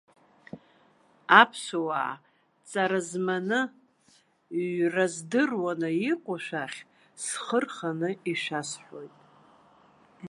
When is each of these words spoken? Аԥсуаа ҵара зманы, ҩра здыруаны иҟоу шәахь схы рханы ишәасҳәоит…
Аԥсуаа 1.41 2.13
ҵара 2.69 2.99
зманы, 3.09 3.59
ҩра 4.75 5.05
здыруаны 5.13 5.89
иҟоу 6.11 6.37
шәахь 6.45 6.79
схы 7.21 7.59
рханы 7.63 8.09
ишәасҳәоит… 8.31 9.15